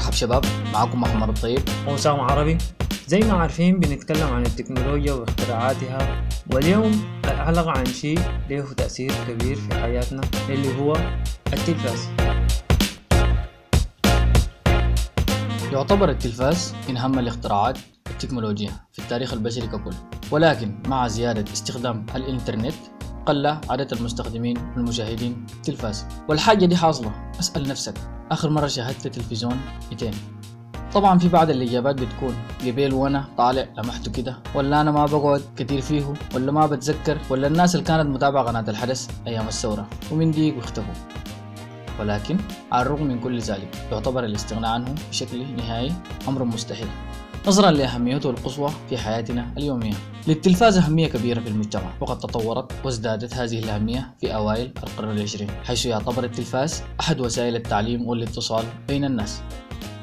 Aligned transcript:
مرحب 0.00 0.12
شباب 0.12 0.44
معكم 0.72 1.00
محمد 1.00 1.28
الطيب. 1.28 1.62
وسام 1.88 2.20
عربي. 2.20 2.58
زي 3.06 3.20
ما 3.20 3.32
عارفين 3.32 3.80
بنتكلم 3.80 4.26
عن 4.26 4.46
التكنولوجيا 4.46 5.12
واختراعاتها 5.12 6.24
واليوم 6.52 7.04
الحلقة 7.24 7.70
عن 7.70 7.84
شيء 7.84 8.20
له 8.50 8.72
تأثير 8.76 9.12
كبير 9.28 9.56
في 9.56 9.74
حياتنا 9.74 10.22
اللي 10.48 10.78
هو 10.78 10.96
التلفاز. 11.52 12.08
يعتبر 15.72 16.10
التلفاز 16.10 16.74
من 16.88 16.96
أهم 16.96 17.18
الاختراعات 17.18 17.78
التكنولوجية 18.10 18.70
في 18.92 18.98
التاريخ 18.98 19.32
البشري 19.32 19.66
ككل. 19.66 19.94
ولكن 20.30 20.82
مع 20.86 21.08
زيادة 21.08 21.52
استخدام 21.52 22.06
الإنترنت 22.16 22.74
قل 23.26 23.46
عدد 23.46 23.92
المستخدمين 23.92 24.56
والمشاهدين 24.76 25.46
التلفاز 25.56 26.06
والحاجة 26.28 26.66
دي 26.66 26.76
حاصلة. 26.76 27.12
اسأل 27.40 27.68
نفسك. 27.68 27.94
آخر 28.30 28.50
مرة 28.50 28.66
شاهدت 28.66 29.08
تلفزيون 29.08 29.60
متين 29.92 30.14
طبعا 30.92 31.18
في 31.18 31.28
بعض 31.28 31.50
الإجابات 31.50 31.94
بتكون 31.94 32.34
قبيل 32.60 32.94
وأنا 32.94 33.24
طالع 33.38 33.66
لمحته 33.78 34.12
كده. 34.12 34.36
ولا 34.54 34.80
أنا 34.80 34.90
ما 34.90 35.06
بقعد 35.06 35.42
كتير 35.56 35.80
فيه 35.80 36.14
ولا 36.34 36.52
ما 36.52 36.66
بتذكر 36.66 37.18
ولا 37.30 37.46
الناس 37.46 37.74
اللي 37.74 37.86
كانت 37.86 38.08
متابعة 38.08 38.44
قناة 38.44 38.64
الحدث 38.68 39.10
أيام 39.26 39.48
الثورة 39.48 39.88
ومن 40.12 40.30
ديك 40.30 40.56
واختفوا. 40.56 40.94
ولكن 42.00 42.38
على 42.72 42.82
الرغم 42.82 43.06
من 43.06 43.20
كل 43.20 43.38
ذلك 43.38 43.86
يعتبر 43.92 44.24
الاستغناء 44.24 44.70
عنه 44.70 44.94
بشكل 45.10 45.56
نهائي 45.56 45.92
أمر 46.28 46.44
مستحيل. 46.44 46.88
نظرا 47.46 47.70
لأهميته 47.70 48.30
القصوى 48.30 48.70
في 48.88 48.98
حياتنا 48.98 49.54
اليومية. 49.58 49.94
للتلفاز 50.28 50.78
أهمية 50.78 51.06
كبيرة 51.06 51.40
في 51.40 51.48
المجتمع. 51.48 51.92
وقد 52.00 52.18
تطورت 52.18 52.72
وازدادت 52.84 53.34
هذه 53.34 53.58
الأهمية 53.58 54.14
في 54.20 54.34
أوائل 54.34 54.72
القرن 54.82 55.10
العشرين 55.10 55.50
حيث 55.64 55.86
يعتبر 55.86 56.24
التلفاز 56.24 56.82
أحد 57.00 57.20
وسائل 57.20 57.56
التعليم 57.56 58.08
والاتصال 58.08 58.64
بين 58.88 59.04
الناس. 59.04 59.42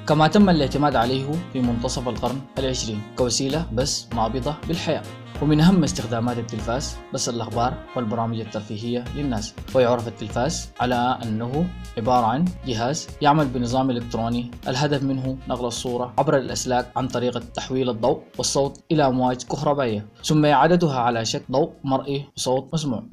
كما 0.08 0.28
تم 0.28 0.50
الاعتماد 0.50 0.96
عليه 0.96 1.32
في 1.54 1.62
منتصف 1.62 2.08
القرن 2.08 2.42
العشرين 2.58 3.02
كوسيلة 3.18 3.66
بس 3.74 4.08
نابضة 4.16 4.56
بالحياة. 4.68 5.04
ومن 5.42 5.62
أهم 5.62 5.84
استخدامات 5.84 6.38
التلفاز 6.38 6.98
بس 7.14 7.30
الأخبار 7.30 7.74
والبرامج 7.96 8.40
الترفيهية 8.40 9.04
للناس. 9.16 9.54
ويعرف 9.76 10.08
التلفاز 10.08 10.70
على 10.80 11.20
أنه 11.24 11.68
عبارة 11.98 12.26
عن 12.26 12.46
جهاز 12.68 13.08
يعمل 13.22 13.48
بنظام 13.48 13.90
إلكتروني. 13.90 14.52
الهدف 14.68 15.04
منه 15.04 15.38
نقل 15.48 15.66
الصورة 15.66 16.14
عبر 16.18 16.38
الأسلاك 16.38 16.92
عن 16.96 17.08
طريق 17.08 17.40
تحويل 17.54 17.90
الضوء 17.90 18.22
والصوت 18.38 18.84
إلى 18.92 19.08
أمواج 19.08 19.44
كهربائية 19.44 20.06
ثم 20.24 20.46
إعادتها 20.46 21.00
على 21.00 21.26
شكل 21.26 21.46
ضوء 21.52 21.72
مرئي 21.84 22.26
وصوت 22.38 22.74
مسموع. 22.74 23.04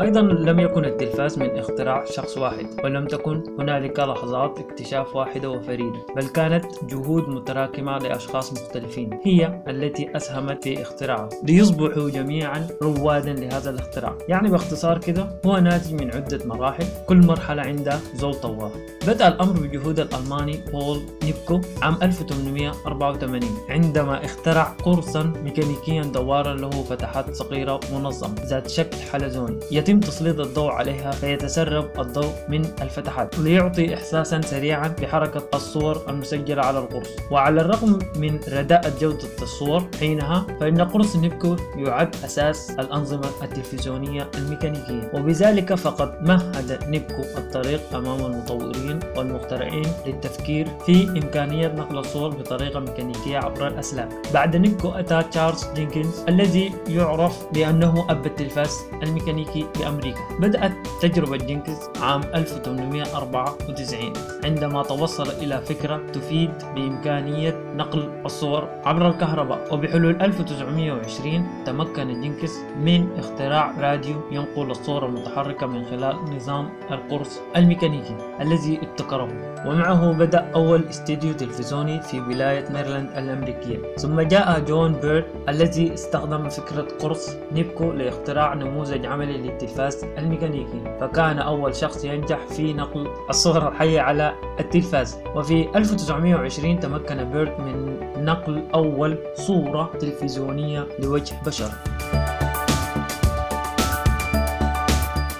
أيضا 0.00 0.20
لم 0.20 0.60
يكن 0.60 0.84
التلفاز 0.84 1.38
من 1.38 1.58
اختراع 1.58 2.04
شخص 2.04 2.38
واحد 2.38 2.66
ولم 2.84 3.06
تكن 3.06 3.42
هنالك 3.58 3.98
لحظات 3.98 4.58
اكتشاف 4.58 5.16
واحدة 5.16 5.50
وفريدة 5.50 5.98
بل 6.16 6.28
كانت 6.28 6.64
جهود 6.84 7.28
متراكمة 7.28 7.98
لأشخاص 7.98 8.52
مختلفين 8.52 9.18
هي 9.24 9.62
التي 9.68 10.16
أسهمت 10.16 10.64
في 10.64 10.82
اختراعه 10.82 11.28
ليصبحوا 11.42 12.10
جميعا 12.10 12.68
روادا 12.82 13.32
لهذا 13.32 13.70
الاختراع. 13.70 14.18
يعني 14.28 14.50
باختصار 14.50 14.98
كده 14.98 15.40
هو 15.46 15.58
ناتج 15.58 15.94
من 15.94 16.14
عدة 16.14 16.38
مراحل 16.44 16.84
كل 17.08 17.26
مرحلة 17.26 17.62
عندها 17.62 18.00
زول 18.14 18.34
طوار 18.34 18.72
بدأ 19.06 19.28
الأمر 19.28 19.52
بجهود 19.60 20.00
الألماني 20.00 20.60
بول 20.72 21.00
نيبكو 21.24 21.60
عام 21.82 21.96
1884 22.02 23.42
عندما 23.68 24.24
اخترع 24.24 24.62
قرصا 24.62 25.22
ميكانيكيا 25.44 26.02
دوارا 26.02 26.54
له 26.54 26.70
فتحات 26.70 27.34
صغيرة 27.34 27.80
منظمة 27.92 28.34
ذات 28.44 28.68
شكل 28.68 28.96
حلزوني 28.96 29.58
يتم 29.70 29.89
تسليط 29.98 30.40
الضوء 30.40 30.70
عليها 30.70 31.10
فيتسرب 31.10 32.00
الضوء 32.00 32.32
من 32.48 32.64
الفتحات 32.82 33.38
ليعطي 33.38 33.94
إحساسا 33.94 34.40
سريعا 34.40 34.88
بحركة 34.88 35.42
الصور 35.54 36.02
المسجلة 36.08 36.62
على 36.62 36.78
القرص. 36.78 37.08
وعلى 37.30 37.60
الرغم 37.60 37.98
من 38.16 38.40
رداءة 38.52 38.92
جودة 39.00 39.42
الصور 39.42 39.88
حينها 40.00 40.46
فإن 40.60 40.80
قرص 40.80 41.16
نيبكو 41.16 41.56
يعد 41.76 42.16
أساس 42.24 42.70
الأنظمة 42.70 43.28
التلفزيونية 43.42 44.30
الميكانيكية. 44.34 45.10
وبذلك 45.14 45.74
فقد 45.74 46.22
مهد 46.22 46.78
نيبكو 46.88 47.22
الطريق 47.22 47.94
أمام 47.94 48.26
المطورين 48.26 49.00
والمخترعين 49.16 49.86
للتفكير 50.06 50.68
في 50.86 51.08
إمكانية 51.08 51.68
نقل 51.68 51.98
الصور 51.98 52.28
بطريقة 52.28 52.80
ميكانيكية 52.80 53.38
عبر 53.38 53.66
الأسلاك. 53.66 54.08
بعد 54.34 54.56
نيبكو 54.56 54.88
أتى 54.88 55.22
تشارلز 55.30 55.66
جينكنز 55.74 56.24
الذي 56.28 56.72
يعرف 56.88 57.46
بأنه 57.52 58.06
أب 58.10 58.26
التلفاز 58.26 58.78
الميكانيكي 59.02 59.66
بأمريكا 59.80 60.20
بدأت 60.40 60.72
تجربة 61.02 61.36
جينكنز 61.36 61.78
عام 62.02 62.20
1894 62.34 64.12
عندما 64.44 64.82
توصل 64.82 65.28
إلى 65.30 65.60
فكرة 65.60 66.00
تفيد 66.12 66.50
بإمكانية 66.74 67.54
نقل 67.76 68.22
الصور 68.24 68.68
عبر 68.84 69.08
الكهرباء. 69.08 69.74
وبحلول 69.74 70.22
1920 70.22 71.64
تمكن 71.66 72.20
جينكنز 72.20 72.58
من 72.80 73.18
اختراع 73.18 73.74
راديو 73.80 74.16
ينقل 74.32 74.70
الصورة 74.70 75.06
المتحركة 75.06 75.66
من 75.66 75.84
خلال 75.84 76.16
نظام 76.36 76.68
القرص 76.90 77.40
الميكانيكي 77.56 78.16
الذي 78.40 78.78
ابتكره. 78.82 79.28
ومعه 79.66 80.12
بدأ 80.12 80.50
أول 80.54 80.84
استديو 80.84 81.32
تلفزيوني 81.32 82.00
في 82.00 82.20
ولاية 82.20 82.68
ميرلاند 82.72 83.10
الأمريكية. 83.16 83.96
ثم 83.96 84.20
جاء 84.20 84.60
جون 84.60 84.92
بيرد 84.92 85.24
الذي 85.48 85.94
استخدم 85.94 86.48
فكرة 86.48 86.86
قرص 87.00 87.36
نيبكو 87.52 87.92
لاختراع 87.92 88.54
نموذج 88.54 89.06
عملي 89.06 89.36
للتلفاز 89.70 90.04
الميكانيكي. 90.18 90.98
فكان 91.00 91.38
أول 91.38 91.74
شخص 91.76 92.04
ينجح 92.04 92.38
في 92.46 92.72
نقل 92.72 93.08
الصورة 93.30 93.68
الحية 93.68 94.00
على 94.00 94.34
التلفاز. 94.60 95.18
وفي 95.36 95.68
1920 95.76 96.80
تمكن 96.80 97.24
بيرد 97.24 97.60
من 97.60 98.00
نقل 98.24 98.68
أول 98.74 99.18
صورة 99.34 99.90
تلفزيونية 100.00 100.86
لوجه 100.98 101.34
بشر. 101.46 101.70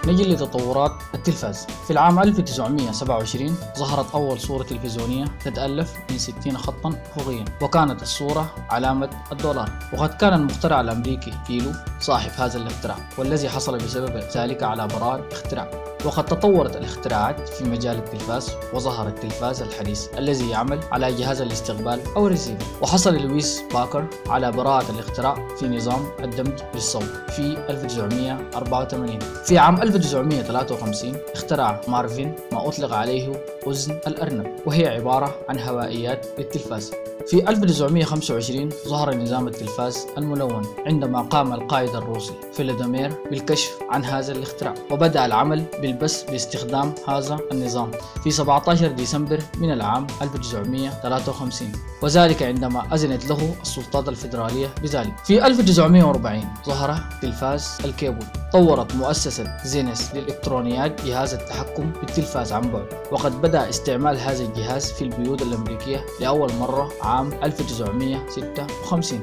نجي 0.06 0.34
لتطورات 0.34 0.92
التلفاز 1.30 1.66
في 1.86 1.90
العام 1.90 2.18
1927 2.18 3.56
ظهرت 3.78 4.14
أول 4.14 4.40
صورة 4.40 4.62
تلفزيونية 4.62 5.24
تتألف 5.44 5.94
من 6.10 6.18
60 6.18 6.58
خطا 6.58 6.94
أفقيا 7.16 7.44
وكانت 7.62 8.02
الصورة 8.02 8.54
علامة 8.70 9.10
الدولار. 9.32 9.70
وقد 9.92 10.14
كان 10.14 10.32
المخترع 10.32 10.80
الأمريكي 10.80 11.32
فيلو 11.46 11.72
صاحب 12.00 12.30
هذا 12.36 12.58
الاختراع 12.58 12.96
والذي 13.18 13.48
حصل 13.48 13.78
بسبب 13.78 14.16
ذلك 14.36 14.62
على 14.62 14.88
براءة 14.88 15.28
اختراع. 15.32 15.90
وقد 16.04 16.24
تطورت 16.24 16.76
الاختراعات 16.76 17.48
في 17.48 17.64
مجال 17.64 17.96
التلفاز 17.98 18.50
وظهر 18.74 19.08
التلفاز 19.08 19.62
الحديث 19.62 20.06
الذي 20.18 20.50
يعمل 20.50 20.80
على 20.92 21.12
جهاز 21.12 21.40
الاستقبال 21.40 22.00
أو 22.16 22.26
الريسيفر 22.26 22.64
وحصل 22.82 23.16
لويس 23.16 23.62
باكر 23.74 24.06
على 24.26 24.52
براءة 24.52 24.90
الاختراع 24.90 25.48
في 25.56 25.68
نظام 25.68 26.04
الدمج 26.24 26.60
بالصوت 26.72 27.30
في 27.30 27.42
1984 27.68 29.18
في 29.44 29.58
عام 29.58 29.82
1953 29.82 31.16
اخترع 31.34 31.80
مارفين 31.88 32.34
ما 32.52 32.68
أطلق 32.68 32.92
عليه 32.92 33.32
أذن 33.66 33.98
الأرنب 34.06 34.46
وهي 34.66 34.88
عبارة 34.88 35.34
عن 35.48 35.58
هوائيات 35.58 36.26
للتلفاز 36.38 36.92
في 37.30 37.48
1925 37.48 38.68
ظهر 38.88 39.14
نظام 39.14 39.48
التلفاز 39.48 40.06
الملون 40.18 40.62
عندما 40.86 41.22
قام 41.22 41.52
القائد 41.52 41.94
الروسي 41.94 42.32
فيلادومير 42.52 43.12
بالكشف 43.30 43.70
عن 43.90 44.04
هذا 44.04 44.32
الاختراع 44.32 44.74
وبدأ 44.90 45.26
العمل 45.26 45.64
بالبث 45.82 46.30
باستخدام 46.30 46.94
هذا 47.08 47.38
النظام 47.52 47.90
في 48.24 48.30
17 48.30 48.88
ديسمبر 48.88 49.38
من 49.58 49.72
العام 49.72 50.06
1953 50.22 51.72
وذلك 52.02 52.42
عندما 52.42 52.94
أذنت 52.94 53.26
له 53.26 53.54
السلطات 53.62 54.08
الفيدرالية 54.08 54.74
بذلك. 54.82 55.18
في 55.24 55.46
1940 55.46 56.44
ظهر 56.66 57.00
تلفاز 57.22 57.78
الكيبل 57.84 58.26
طورت 58.52 58.94
مؤسسة 58.94 59.56
زينس 59.64 60.14
للإلكترونيات 60.14 61.04
جهاز 61.06 61.34
التحكم 61.34 61.92
بالتلفاز 62.00 62.52
عن 62.52 62.70
بعد 62.72 62.86
وقد 63.12 63.42
بدأ 63.42 63.68
استعمال 63.68 64.18
هذا 64.18 64.44
الجهاز 64.44 64.92
في 64.92 65.02
البيوت 65.02 65.42
الأمريكية 65.42 66.06
لأول 66.20 66.52
مرة 66.60 66.92
عام 67.02 67.19
1956 67.42 69.22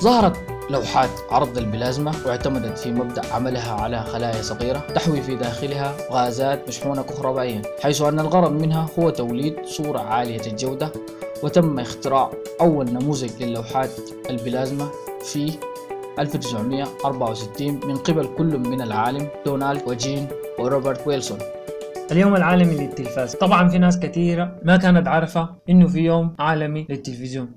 ظهرت 0.00 0.36
لوحات 0.70 1.10
عرض 1.30 1.58
البلازما 1.58 2.12
واعتمدت 2.26 2.78
في 2.78 2.90
مبدأ 2.90 3.22
عملها 3.32 3.72
على 3.72 4.04
خلايا 4.04 4.42
صغيرة 4.42 4.78
تحوي 4.78 5.22
في 5.22 5.36
داخلها 5.36 5.96
غازات 6.12 6.68
مشحونة 6.68 7.02
كهربائيا 7.02 7.62
حيث 7.82 8.02
أن 8.02 8.20
الغرض 8.20 8.52
منها 8.52 8.86
هو 8.98 9.10
توليد 9.10 9.56
صورة 9.64 9.98
عالية 9.98 10.46
الجودة 10.46 10.92
وتم 11.42 11.78
اختراع 11.78 12.30
أول 12.60 12.90
نموذج 12.90 13.42
للوحات 13.42 13.90
البلازما 14.30 14.88
في 15.24 15.52
1964 16.18 17.80
من 17.86 17.96
قبل 17.96 18.28
كل 18.38 18.58
من 18.58 18.82
العالم 18.82 19.28
دونالد 19.46 19.82
وجين 19.86 20.28
وروبرت 20.58 21.06
ويلسون. 21.06 21.38
اليوم 22.12 22.36
العالمي 22.36 22.74
للتلفاز. 22.74 23.34
طبعا 23.34 23.68
في 23.68 23.78
ناس 23.78 23.98
كثيرة 23.98 24.60
ما 24.64 24.76
كانت 24.76 25.08
عارفة 25.08 25.48
إنه 25.70 25.86
في 25.88 26.00
يوم 26.00 26.36
عالمي 26.38 26.86
للتلفزيون. 26.90 27.48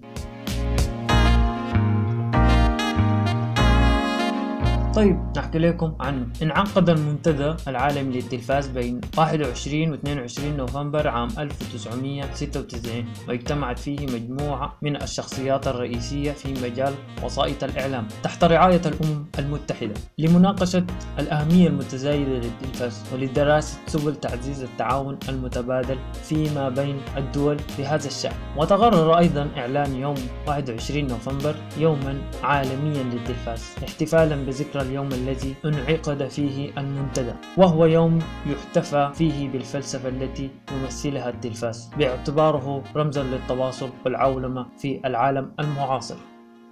طيب 4.97 5.17
نحكي 5.37 5.57
لكم 5.59 5.95
عنه 5.99 6.27
انعقد 6.43 6.89
المنتدى 6.89 7.53
العالمي 7.67 8.15
للتلفاز 8.15 8.67
بين 8.67 9.01
21 9.17 9.91
و 9.91 9.93
22 9.93 10.57
نوفمبر 10.57 11.07
عام 11.07 11.27
1996 11.37 13.05
واجتمعت 13.27 13.79
فيه 13.79 13.99
مجموعة 13.99 14.77
من 14.81 15.01
الشخصيات 15.01 15.67
الرئيسية 15.67 16.31
في 16.31 16.53
مجال 16.53 16.93
وسائط 17.23 17.63
الإعلام 17.63 18.07
تحت 18.23 18.43
رعاية 18.43 18.81
الأمم 18.85 19.25
المتحدة 19.39 19.93
لمناقشة 20.17 20.85
الأهمية 21.19 21.67
المتزايدة 21.67 22.31
للتلفاز 22.31 23.03
ولدراسة 23.13 23.77
سبل 23.87 24.15
تعزيز 24.15 24.63
التعاون 24.63 25.19
المتبادل 25.29 25.97
فيما 26.23 26.69
بين 26.69 26.97
الدول 27.17 27.59
في 27.59 27.85
هذا 27.85 28.07
الشأن. 28.07 28.35
وتقرر 28.57 29.17
أيضا 29.17 29.49
إعلان 29.57 29.95
يوم 29.95 30.15
21 30.47 31.07
نوفمبر 31.07 31.55
يوما 31.77 32.21
عالميا 32.43 33.03
للتلفاز 33.03 33.63
احتفالا 33.83 34.35
بذكرى 34.35 34.86
اليوم 34.87 35.07
الذي 35.07 35.55
أنعقد 35.65 36.27
فيه 36.27 36.71
المنتدى 36.77 37.33
وهو 37.57 37.85
يوم 37.85 38.19
يحتفى 38.45 39.11
فيه 39.13 39.49
بالفلسفة 39.49 40.09
التي 40.09 40.49
يمثلها 40.71 41.29
التلفاز 41.29 41.91
باعتباره 41.97 42.83
رمزا 42.95 43.23
للتواصل 43.23 43.89
والعولمة 44.05 44.65
في 44.77 45.01
العالم 45.05 45.51
المعاصر. 45.59 46.15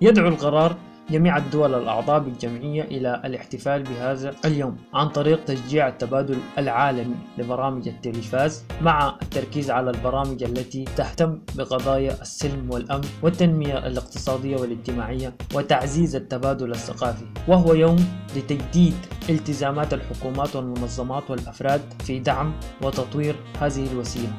يدعو 0.01 0.27
القرار 0.27 0.75
جميع 1.09 1.37
الدول 1.37 1.73
الأعضاء 1.73 2.19
بالجمعية 2.19 2.83
إلى 2.83 3.21
الاحتفال 3.25 3.83
بهذا 3.83 4.35
اليوم 4.45 4.77
عن 4.93 5.09
طريق 5.09 5.45
تشجيع 5.45 5.87
التبادل 5.87 6.37
العالمي 6.57 7.15
لبرامج 7.37 7.87
التلفاز 7.87 8.63
مع 8.81 9.17
التركيز 9.21 9.71
على 9.71 9.89
البرامج 9.89 10.43
التي 10.43 10.85
تهتم 10.97 11.39
بقضايا 11.55 12.21
السلم 12.21 12.71
والأمن 12.71 13.07
والتنمية 13.23 13.87
الاقتصادية 13.87 14.57
والاجتماعية 14.57 15.33
وتعزيز 15.53 16.15
التبادل 16.15 16.71
الثقافي. 16.71 17.25
وهو 17.47 17.73
يوم 17.73 18.07
لتجديد 18.35 18.95
التزامات 19.29 19.93
الحكومات 19.93 20.55
والمنظمات 20.55 21.31
والأفراد 21.31 21.81
في 22.03 22.19
دعم 22.19 22.53
وتطوير 22.81 23.35
هذه 23.61 23.91
الوسيلة. 23.91 24.33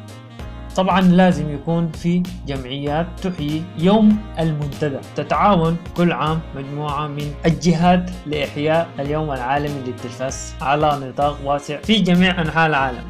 طبعا 0.76 1.00
لازم 1.00 1.54
يكون 1.54 1.92
في 1.92 2.22
جمعيات 2.46 3.06
تحيي 3.22 3.62
يوم 3.78 4.18
المنتدى. 4.38 4.98
تتعاون 5.16 5.76
كل 5.96 6.12
عام 6.12 6.40
مجموعة 6.56 7.06
من 7.06 7.34
الجهات 7.46 8.10
لإحياء 8.26 8.88
اليوم 9.00 9.30
العالمي 9.32 9.80
للتلفاز 9.86 10.54
على 10.60 10.98
نطاق 11.02 11.38
واسع 11.44 11.76
في 11.76 11.98
جميع 12.00 12.40
أنحاء 12.40 12.66
العالم. 12.66 13.04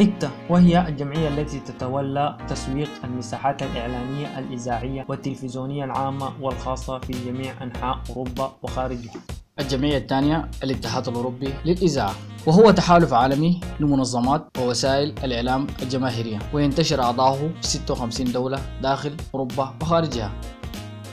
إكتا 0.00 0.30
وهي 0.48 0.88
الجمعية 0.88 1.28
التي 1.28 1.60
تتولى 1.60 2.36
تسويق 2.48 2.90
المساحات 3.04 3.62
الإعلانية 3.62 4.38
الإذاعية 4.38 5.04
والتلفزيونية 5.08 5.84
العامة 5.84 6.30
والخاصة 6.40 6.98
في 6.98 7.12
جميع 7.12 7.52
أنحاء 7.62 7.98
أوروبا 8.10 8.52
وخارجها. 8.62 9.14
الجمعية 9.60 9.98
الثانية 9.98 10.48
الاتحاد 10.64 11.08
الأوروبي 11.08 11.54
للإذاعة. 11.64 12.14
وهو 12.46 12.70
تحالف 12.70 13.12
عالمي 13.12 13.60
لمنظمات 13.80 14.46
ووسائل 14.58 15.14
الإعلام 15.24 15.66
الجماهيرية 15.82 16.38
وينتشر 16.52 17.02
أعضاؤه 17.02 17.50
في 17.62 17.66
56 17.66 18.32
دولة 18.32 18.58
داخل 18.82 19.16
أوروبا 19.34 19.74
وخارجها. 19.82 20.32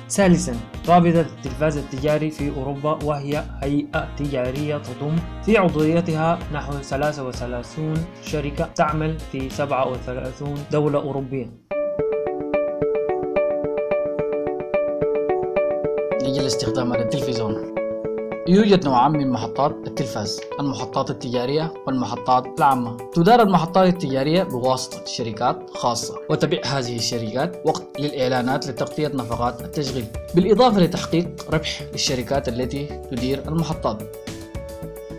ثالثا 0.10 0.56
رابطة 0.90 1.22
التلفاز 1.22 1.78
التجاري 1.78 2.32
في 2.32 2.56
أوروبا 2.58 3.04
وهي 3.04 3.44
هيئة 3.64 4.16
تجارية 4.18 4.78
تضم 4.78 5.16
في 5.46 5.58
عضويتها 5.58 6.40
نحو 6.54 6.74
33 6.74 7.94
شركة 8.24 8.66
تعمل 8.66 9.20
في 9.20 9.50
37 9.50 10.56
دولة 10.72 11.00
أوروبية. 11.00 11.52
نيجي 16.24 16.40
لاستخدام 16.40 16.94
التلفزيون. 16.94 17.76
يوجد 18.50 18.86
نوعان 18.86 19.12
من 19.12 19.30
محطات 19.32 19.72
التلفاز 19.88 20.42
المحطات 20.60 21.10
التجارية 21.10 21.74
والمحطات 21.88 22.46
العامة. 22.58 22.98
تدار 23.14 23.42
المحطات 23.42 23.94
التجارية 23.94 24.44
بواسطة 24.44 25.06
شركات 25.06 25.70
خاصة 25.70 26.16
وتبيع 26.30 26.66
هذه 26.66 26.96
الشركات 26.96 27.62
وقت 27.66 28.00
للإعلانات 28.00 28.68
لتغطية 28.68 29.08
نفقات 29.08 29.62
التشغيل 29.62 30.06
بالإضافة 30.36 30.80
لتحقيق 30.80 31.28
ربح 31.54 31.82
للشركات 31.92 32.48
التي 32.48 32.86
تدير 33.12 33.48
المحطات. 33.48 34.04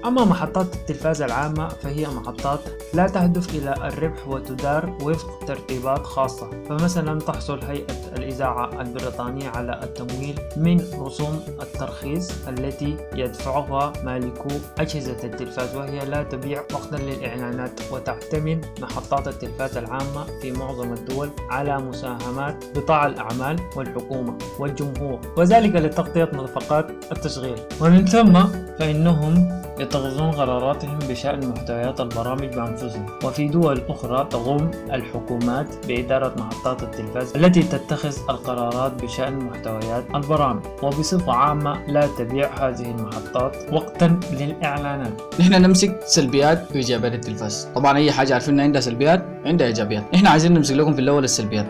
أما 0.05 0.25
محطات 0.25 0.75
التلفاز 0.75 1.23
العامة 1.23 1.69
فهي 1.69 2.07
محطات 2.07 2.61
لا 2.95 3.07
تهدف 3.07 3.55
إلى 3.55 3.73
الربح 3.73 4.29
وتدار 4.29 4.99
وفق 5.03 5.45
ترتيبات 5.47 6.07
خاصة. 6.07 6.51
فمثلا 6.69 7.21
تحصل 7.21 7.65
هيئة 7.65 8.17
الإذاعة 8.17 8.81
البريطانية 8.81 9.49
على 9.49 9.81
التمويل 9.83 10.41
من 10.57 10.85
رسوم 11.01 11.41
الترخيص 11.63 12.49
التي 12.49 12.97
يدفعها 13.15 13.93
مالكو 14.05 14.49
أجهزة 14.79 15.17
التلفاز 15.25 15.77
وهي 15.77 16.05
لا 16.05 16.23
تبيع 16.23 16.61
وقتا 16.73 16.97
للإعلانات. 16.97 17.81
وتعتمد 17.93 18.67
محطات 18.83 19.29
التلفاز 19.29 19.77
العامة 19.77 20.25
في 20.43 20.53
معظم 20.53 20.93
الدول 20.93 21.31
على 21.51 21.79
مساهمات 21.79 22.65
قطاع 22.77 23.07
الأعمال 23.07 23.57
والحكومة 23.77 24.39
والجمهور 24.59 25.21
وذلك 25.37 25.77
لتغطية 25.77 26.31
نفقات 26.35 26.91
التشغيل. 27.13 27.59
ومن 27.81 28.07
ثم 28.07 28.43
فإنهم 28.79 29.58
يتخذون 29.81 30.31
قراراتهم 30.31 30.99
بشأن 31.09 31.49
محتويات 31.49 32.01
البرامج 32.01 32.55
بأنفسهم. 32.55 33.07
وفي 33.25 33.49
دول 33.49 33.83
أخرى 33.89 34.27
تقوم 34.31 34.71
الحكومات 34.93 35.87
بإدارة 35.87 36.35
محطات 36.39 36.83
التلفاز 36.83 37.37
التي 37.37 37.63
تتخذ 37.63 38.17
القرارات 38.31 39.03
بشأن 39.03 39.39
محتويات 39.39 40.05
البرامج. 40.15 40.63
وبصفة 40.83 41.33
عامة 41.33 41.87
لا 41.87 42.09
تبيع 42.19 42.69
هذه 42.69 42.91
المحطات 42.91 43.57
وقتا 43.73 44.21
للإعلانات. 44.33 45.23
نحن 45.41 45.63
نمسك 45.63 46.01
سلبيات 46.05 46.71
وإيجابيات 46.71 47.15
التلفاز. 47.15 47.69
طبعا 47.75 47.97
أي 47.97 48.13
حاجة 48.13 48.33
عارفين 48.33 48.61
عندها 48.61 48.81
سلبيات 48.81 49.25
عندها 49.45 49.67
إيجابيات. 49.67 50.05
نحن 50.15 50.27
عايزين 50.27 50.55
نمسك 50.55 50.75
لكم 50.75 50.93
في 50.93 51.01
الأول 51.01 51.25
السلبيات. 51.25 51.67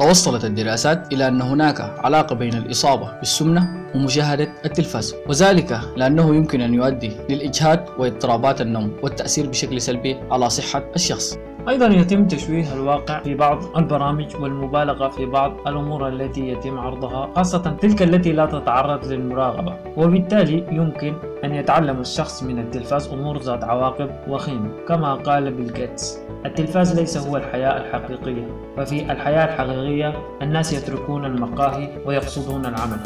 توصلت 0.00 0.44
الدراسات 0.44 1.12
إلى 1.12 1.28
أن 1.28 1.42
هناك 1.42 1.80
علاقة 1.80 2.34
بين 2.34 2.54
الإصابة 2.54 3.12
بالسمنة 3.18 3.90
ومشاهدة 3.94 4.48
التلفاز 4.64 5.14
وذلك 5.28 5.80
لأنه 5.96 6.34
يمكن 6.34 6.60
أن 6.60 6.74
يؤدي 6.74 7.12
للإجهاد 7.28 7.84
واضطرابات 7.98 8.60
النوم 8.60 8.96
والتأثير 9.02 9.46
بشكل 9.46 9.80
سلبي 9.80 10.16
على 10.30 10.50
صحة 10.50 10.82
الشخص. 10.96 11.38
أيضا 11.68 11.86
يتم 11.86 12.26
تشويه 12.26 12.74
الواقع 12.74 13.22
في 13.22 13.34
بعض 13.34 13.76
البرامج 13.76 14.36
والمبالغة 14.36 15.08
في 15.08 15.26
بعض 15.26 15.52
الأمور 15.66 16.08
التي 16.08 16.48
يتم 16.48 16.78
عرضها 16.78 17.30
خاصة 17.36 17.76
تلك 17.82 18.02
التي 18.02 18.32
لا 18.32 18.46
تتعرض 18.46 19.06
للمراقبة 19.06 19.76
وبالتالي 19.96 20.66
يمكن 20.72 21.14
أن 21.44 21.54
يتعلم 21.54 22.00
الشخص 22.00 22.42
من 22.42 22.58
التلفاز 22.58 23.08
أمور 23.08 23.38
ذات 23.38 23.64
عواقب 23.64 24.10
وخيمة. 24.28 24.70
كما 24.88 25.14
قال 25.14 25.50
بيل 25.52 25.72
جيتس 25.72 26.18
التلفاز 26.46 27.00
ليس 27.00 27.16
هو 27.16 27.36
الحياة 27.36 27.76
الحقيقية 27.76 28.46
ففي 28.76 29.12
الحياة 29.12 29.44
الحقيقية 29.44 29.89
الناس 30.42 30.72
يتركون 30.72 31.24
المقاهي 31.24 31.88
ويقصدون 32.06 32.66
العمل. 32.66 33.00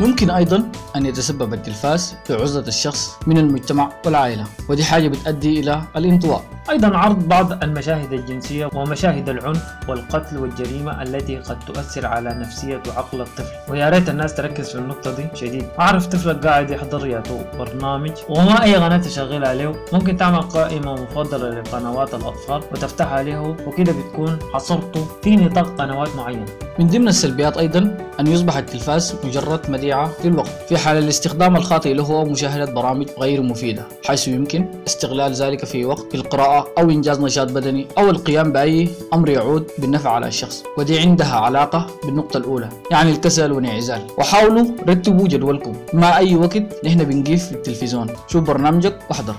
يمكن 0.00 0.30
أيضا 0.30 0.62
أن 0.96 1.06
يتسبب 1.06 1.54
التلفاز 1.54 2.14
في 2.24 2.34
عزلة 2.34 2.68
الشخص 2.68 3.18
من 3.26 3.38
المجتمع 3.38 3.90
والعائلة 4.06 4.44
ودي 4.68 4.84
حاجة 4.84 5.08
بتؤدي 5.08 5.60
إلى 5.60 5.82
الانطواء. 5.96 6.44
أيضا 6.70 6.96
عرض 6.96 7.28
بعض 7.28 7.64
المشاهد 7.64 8.12
الجنسية 8.12 8.70
ومشاهد 8.74 9.28
العنف 9.28 9.62
والقتل 9.88 10.38
والجريمة 10.38 11.02
التي 11.02 11.36
قد 11.36 11.58
تؤثر 11.58 12.06
على 12.06 12.34
نفسية 12.34 12.82
وعقل 12.88 13.20
الطفل. 13.20 13.52
ويا 13.68 13.88
ريت 13.88 14.08
الناس 14.08 14.34
تركز 14.34 14.68
في 14.70 14.78
النقطة 14.78 15.16
دي. 15.16 15.26
شديد. 15.34 15.66
أعرف 15.78 16.06
طفلك 16.06 16.46
قاعد 16.46 16.70
يحضر 16.70 17.06
ياتو 17.06 17.38
برنامج 17.58 18.12
وما 18.28 18.62
أي 18.62 18.76
قناة 18.76 18.96
تشغل 18.96 19.44
عليه. 19.44 19.72
ممكن 19.92 20.16
تعمل 20.16 20.40
قائمة 20.40 20.92
مفضلة 20.94 21.60
لقنوات 21.60 22.14
الأطفال 22.14 22.62
وتفتحها 22.72 23.18
عليه 23.18 23.38
وكده 23.38 23.92
بتكون 23.92 24.38
حصرته 24.54 25.06
في 25.22 25.36
نطاق 25.36 25.76
قنوات 25.78 26.16
معينة. 26.16 26.46
من 26.78 26.86
ضمن 26.86 27.08
السلبيات 27.08 27.58
أيضا 27.58 27.96
أن 28.20 28.26
يصبح 28.26 28.56
التلفاز 28.56 29.14
مجرد 29.24 29.70
مذيعة 29.70 29.85
للوقت. 30.24 30.50
في 30.68 30.78
حال 30.78 30.96
الاستخدام 30.98 31.56
الخاطئ 31.56 31.94
له 31.94 32.10
ومشاهدة 32.10 32.72
برامج 32.72 33.06
غير 33.18 33.42
مفيدة 33.42 33.82
حيث 34.04 34.28
يمكن 34.28 34.66
استغلال 34.86 35.32
ذلك 35.32 35.64
في 35.64 35.84
وقت 35.84 36.14
القراءة 36.14 36.68
أو 36.78 36.90
إنجاز 36.90 37.20
نشاط 37.20 37.52
بدني 37.52 37.86
أو 37.98 38.10
القيام 38.10 38.52
بأي 38.52 38.88
أمر 39.14 39.28
يعود 39.28 39.70
بالنفع 39.78 40.10
على 40.10 40.26
الشخص 40.26 40.64
ودي 40.78 41.00
عندها 41.00 41.36
علاقة 41.36 41.86
بالنقطة 42.04 42.36
الأولى 42.38 42.68
يعني 42.90 43.10
الكسل 43.10 43.52
والانعزال. 43.52 44.00
وحاولوا 44.18 44.66
رتبوا 44.88 45.28
جدولكم. 45.28 45.76
ما 45.92 46.16
أي 46.16 46.36
وقت 46.36 46.84
نحن 46.84 47.04
بنقيف 47.04 47.46
في 47.46 47.52
التلفزيون. 47.52 48.06
شوف 48.28 48.44
برنامجك 48.44 48.98
واحضر. 49.10 49.34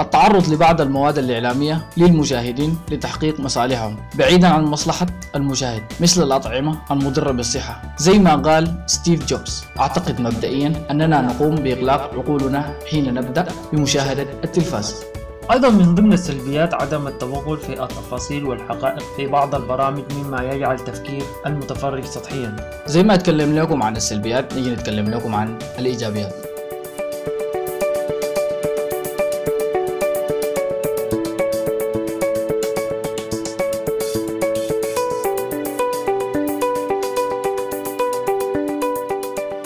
التعرض 0.00 0.48
لبعض 0.48 0.80
المواد 0.80 1.18
الإعلامية 1.18 1.86
للمشاهدين 1.96 2.78
لتحقيق 2.90 3.40
مصالحهم 3.40 3.96
بعيدا 4.14 4.48
عن 4.48 4.64
مصلحة 4.64 5.06
المشاهد 5.34 5.82
مثل 6.00 6.22
الأطعمة 6.22 6.78
المضرة 6.90 7.32
بالصحة. 7.32 7.82
زي 7.98 8.18
ما 8.18 8.34
قال 8.34 8.84
ستيف 8.86 9.26
جوبز 9.26 9.64
أعتقد 9.78 10.20
مبدئيا 10.20 10.86
أننا 10.90 11.20
نقوم 11.20 11.54
بإغلاق 11.54 12.14
عقولنا 12.14 12.74
حين 12.90 13.14
نبدأ 13.14 13.46
بمشاهدة 13.72 14.26
التلفاز. 14.44 15.04
أيضا 15.52 15.68
من 15.68 15.94
ضمن 15.94 16.12
السلبيات 16.12 16.74
عدم 16.74 17.06
التوغل 17.06 17.58
في 17.58 17.82
التفاصيل 17.82 18.44
والحقائق 18.44 19.02
في 19.16 19.26
بعض 19.26 19.54
البرامج 19.54 20.02
مما 20.16 20.42
يجعل 20.42 20.78
تفكير 20.78 21.22
المتفرج 21.46 22.04
سطحيا. 22.04 22.56
زي 22.86 23.02
ما 23.02 23.14
اتكلم 23.14 23.58
لكم 23.58 23.82
عن 23.82 23.96
السلبيات 23.96 24.54
نيجي 24.54 24.70
نتكلم 24.70 25.10
لكم 25.10 25.34
عن 25.34 25.58
الإيجابيات. 25.78 26.51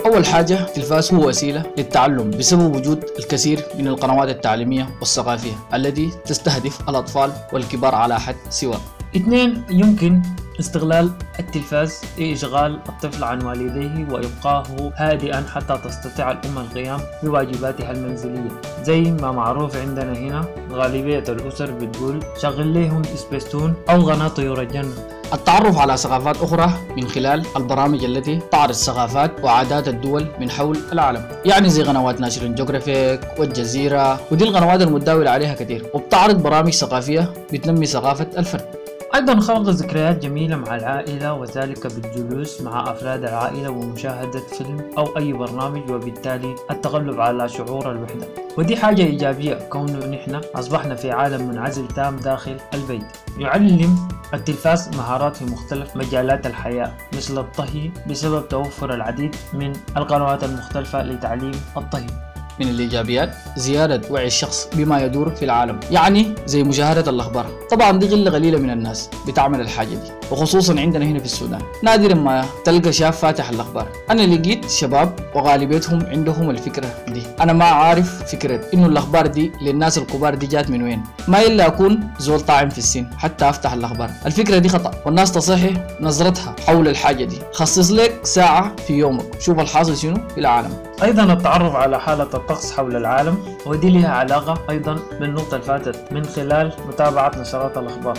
أول 0.06 0.26
حاجة 0.26 0.60
التلفاز 0.60 1.14
هو 1.14 1.28
وسيلة 1.28 1.62
للتعلم 1.78 2.30
بسبب 2.30 2.76
وجود 2.76 3.04
الكثير 3.18 3.64
من 3.78 3.88
القنوات 3.88 4.28
التعليمية 4.28 4.88
والثقافية 5.00 5.52
التي 5.74 6.10
تستهدف 6.26 6.88
الأطفال 6.88 7.32
والكبار 7.52 7.94
على 7.94 8.20
حد 8.20 8.36
سواء 8.50 8.80
اثنين 9.16 9.62
يمكن 9.70 10.22
استغلال 10.60 11.10
التلفاز 11.40 12.00
لإشغال 12.18 12.78
الطفل 12.88 13.24
عن 13.24 13.42
والديه 13.42 14.06
وإبقائه 14.10 14.92
هادئا 14.96 15.44
حتى 15.54 15.78
تستطيع 15.84 16.30
الأم 16.30 16.58
القيام 16.58 17.00
بواجباتها 17.22 17.90
المنزلية. 17.90 18.60
زي 18.82 19.00
ما 19.00 19.32
معروف 19.32 19.76
عندنا 19.76 20.12
هنا 20.12 20.44
غالبية 20.72 21.24
الأسر 21.28 21.70
بتقول 21.70 22.20
شغل 22.42 22.66
ليهم 22.66 23.02
سبيستون 23.02 23.74
أو 23.90 24.10
قناة 24.10 24.28
طيور 24.28 24.60
الجنة 24.60 24.92
التعرف 25.32 25.78
على 25.78 25.96
ثقافات 25.96 26.36
أخرى 26.36 26.70
من 26.96 27.08
خلال 27.08 27.46
البرامج 27.56 28.04
التي 28.04 28.40
تعرض 28.52 28.72
ثقافات 28.72 29.44
وعادات 29.44 29.88
الدول 29.88 30.26
من 30.40 30.50
حول 30.50 30.78
العالم. 30.92 31.28
يعني 31.44 31.68
زي 31.68 31.82
قنوات 31.82 32.20
ناشرين 32.20 32.54
جوغرافيك 32.54 33.20
والجزيرة 33.38 34.20
ودي 34.32 34.44
القنوات 34.44 34.82
المتداولة 34.82 35.30
عليها 35.30 35.54
كثير 35.54 35.86
وبتعرض 35.94 36.42
برامج 36.42 36.72
ثقافية 36.72 37.32
بتنمي 37.52 37.86
ثقافة 37.86 38.26
الفرد. 38.38 38.75
أيضا 39.16 39.40
خلق 39.40 39.68
ذكريات 39.68 40.22
جميلة 40.22 40.56
مع 40.56 40.76
العائلة 40.76 41.32
وذلك 41.32 41.86
بالجلوس 41.86 42.60
مع 42.60 42.90
أفراد 42.90 43.24
العائلة 43.24 43.70
ومشاهدة 43.70 44.40
فيلم 44.40 44.90
أو 44.98 45.16
أي 45.16 45.32
برنامج 45.32 45.90
وبالتالي 45.90 46.54
التغلب 46.70 47.20
على 47.20 47.48
شعور 47.48 47.90
الوحدة. 47.90 48.26
ودي 48.58 48.76
حاجة 48.76 49.02
إيجابية 49.02 49.54
كونه 49.54 50.06
نحن 50.06 50.40
أصبحنا 50.54 50.94
في 50.94 51.10
عالم 51.10 51.48
منعزل 51.48 51.88
تام 51.88 52.16
داخل 52.16 52.56
البيت. 52.74 53.06
يعلم 53.38 54.08
التلفاز 54.34 54.88
مهارات 54.96 55.36
في 55.36 55.44
مختلف 55.44 55.96
مجالات 55.96 56.46
الحياة 56.46 56.92
مثل 57.16 57.38
الطهي 57.38 57.90
بسبب 58.10 58.48
توفر 58.48 58.94
العديد 58.94 59.36
من 59.52 59.72
القنوات 59.96 60.44
المختلفة 60.44 61.02
لتعليم 61.02 61.60
الطهي. 61.76 62.35
من 62.60 62.68
الإيجابيات 62.68 63.34
زيادة 63.56 64.00
وعي 64.10 64.26
الشخص 64.26 64.68
بما 64.72 65.04
يدور 65.04 65.30
في 65.30 65.44
العالم. 65.44 65.80
يعني 65.90 66.34
زي 66.46 66.62
مشاهدة 66.62 67.10
الأخبار. 67.10 67.46
طبعا 67.70 67.98
دي 67.98 68.08
قلة 68.08 68.30
قليلة 68.30 68.58
من 68.58 68.70
الناس 68.70 69.10
بتعمل 69.28 69.60
الحاجة 69.60 69.88
دي 69.88 70.12
وخصوصا 70.30 70.80
عندنا 70.80 71.04
هنا 71.04 71.18
في 71.18 71.24
السودان. 71.24 71.60
نادرا 71.82 72.14
ما 72.14 72.44
تلقى 72.64 72.92
شاب 72.92 73.12
فاتح 73.12 73.48
الأخبار. 73.48 73.88
أنا 74.10 74.22
لقيت 74.22 74.70
شباب 74.70 75.12
وغالبيتهم 75.34 76.06
عندهم 76.06 76.50
الفكرة 76.50 76.94
دي. 77.08 77.22
أنا 77.40 77.52
ما 77.52 77.64
عارف 77.64 78.22
فكرة 78.22 78.60
إنه 78.74 78.86
الأخبار 78.86 79.26
دي 79.26 79.52
للناس 79.62 79.98
الكبار 79.98 80.34
دي 80.34 80.46
جات 80.46 80.70
من 80.70 80.82
وين. 80.82 81.02
ما 81.28 81.42
إلا 81.42 81.66
أكون 81.66 82.08
زول 82.18 82.40
طاعم 82.40 82.68
في 82.68 82.78
السن 82.78 83.06
حتى 83.18 83.48
أفتح 83.48 83.72
الأخبار. 83.72 84.10
الفكرة 84.26 84.58
دي 84.58 84.68
خطأ 84.68 84.90
والناس 85.06 85.32
تصحي 85.32 85.74
نظرتها 86.00 86.56
حول 86.66 86.88
الحاجة 86.88 87.24
دي. 87.24 87.38
خصص 87.52 87.90
لك 87.90 88.20
ساعة 88.22 88.76
في 88.86 88.92
يومك. 88.92 89.40
شوف 89.40 89.60
الحاصل 89.60 89.96
شنو 89.96 90.16
في 90.34 90.40
العالم. 90.40 90.85
أيضا 91.02 91.32
التعرف 91.32 91.74
على 91.76 92.00
حالة 92.00 92.22
الطقس 92.22 92.72
حول 92.72 92.96
العالم 92.96 93.38
ودي 93.66 93.90
لها 93.90 94.08
علاقة 94.08 94.58
أيضا 94.70 94.98
بالنقطة 95.20 95.54
اللي 95.54 95.66
فاتت 95.66 96.12
من 96.12 96.24
خلال 96.24 96.72
متابعة 96.88 97.32
نشرات 97.36 97.78
الأخبار. 97.78 98.18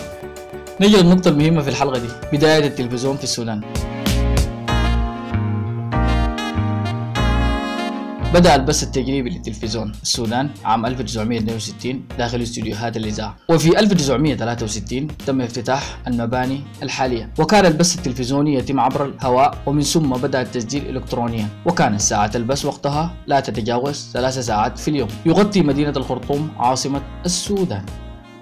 نجي 0.80 0.96
للنقطة 0.96 1.28
المهمة 1.28 1.62
في 1.62 1.68
الحلقة 1.68 1.98
دي 1.98 2.08
بداية 2.32 2.66
التلفزيون 2.66 3.16
في 3.16 3.24
السودان. 3.24 3.60
بدأ 8.38 8.54
البث 8.54 8.82
التجريبي 8.82 9.30
للتلفزيون 9.30 9.92
السودان 10.02 10.50
عام 10.64 10.86
1962 10.86 12.04
داخل 12.18 12.42
استديوهات 12.42 12.96
الإذاعة. 12.96 13.36
وفي 13.48 13.80
1963 13.80 15.06
تم 15.26 15.40
افتتاح 15.40 15.98
المباني 16.06 16.60
الحالية. 16.82 17.32
وكان 17.38 17.66
البث 17.66 17.98
التلفزيوني 17.98 18.54
يتم 18.54 18.80
عبر 18.80 19.04
الهواء 19.06 19.58
ومن 19.66 19.82
ثم 19.82 20.10
بدأ 20.10 20.42
التسجيل 20.42 20.96
إلكترونيا. 20.96 21.48
وكانت 21.66 22.00
ساعة 22.00 22.30
البث 22.34 22.64
وقتها 22.64 23.14
لا 23.26 23.40
تتجاوز 23.40 24.10
ثلاث 24.12 24.38
ساعات 24.38 24.78
في 24.78 24.88
اليوم. 24.88 25.08
يغطي 25.26 25.62
مدينة 25.62 25.92
الخرطوم 25.96 26.50
عاصمة 26.58 27.02
السودان. 27.24 27.84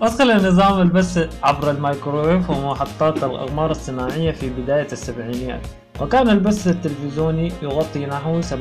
أدخل 0.03 0.31
النظام 0.31 0.81
البث 0.81 1.29
عبر 1.43 1.71
الميكروويف 1.71 2.51
ومحطات 2.51 3.25
الأقمار 3.25 3.71
الصناعية 3.71 4.33
في 4.33 4.51
بداية 4.51 4.89
السبعينيات. 4.93 5.67
وكان 6.01 6.29
البث 6.29 6.69
التلفزيوني 6.69 7.53
يغطي 7.63 8.07
نحو 8.07 8.43
70% 8.43 8.53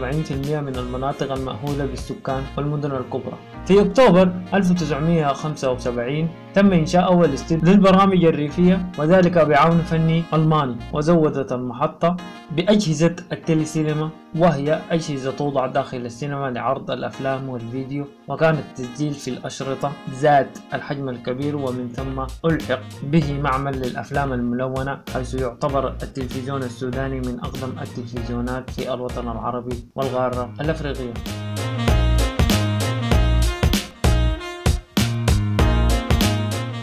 من 0.67 0.75
المناطق 0.75 1.31
المأهولة 1.31 1.85
بالسكان 1.85 2.43
والمدن 2.57 2.91
الكبرى. 2.91 3.37
في 3.65 3.81
أكتوبر 3.81 4.31
1975 4.53 6.29
تم 6.53 6.73
إنشاء 6.73 7.05
أول 7.05 7.33
استديو 7.33 7.73
للبرامج 7.73 8.25
الريفية 8.25 8.85
وذلك 8.99 9.37
بعون 9.37 9.77
فني 9.77 10.23
ألماني 10.33 10.75
وزودت 10.93 11.51
المحطة 11.51 12.15
بأجهزة 12.51 13.15
التليسينما 13.31 14.09
وهي 14.35 14.81
أجهزة 14.91 15.31
توضع 15.31 15.65
داخل 15.67 15.97
السينما 15.97 16.51
لعرض 16.51 16.91
الأفلام 16.91 17.49
والفيديو 17.49 18.05
وكان 18.27 18.55
التسجيل 18.55 19.13
في 19.13 19.27
الأشرطة 19.27 19.91
زاد 20.13 20.47
الحجم 20.73 21.09
الكبير 21.09 21.55
ومن 21.55 21.89
ثم 21.95 22.47
ألحق 22.49 22.79
به 23.03 23.39
معمل 23.41 23.77
للأفلام 23.81 24.33
الملونة 24.33 24.99
حيث 25.13 25.33
يعتبر 25.33 25.87
التلفزيون 25.87 26.63
السوداني 26.63 27.19
من 27.25 27.39
أقدم 27.39 27.79
التلفزيونات 27.79 28.69
في 28.69 28.93
الوطن 28.93 29.27
العربي 29.31 29.89
والقارة 29.95 30.53
الأفريقية. 30.61 31.13